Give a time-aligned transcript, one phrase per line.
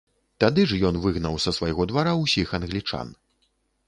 [0.43, 3.13] Тады ж ён выгнаў са свайго двара ўсіх англічан.